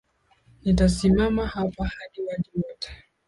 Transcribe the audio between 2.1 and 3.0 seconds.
waje wote.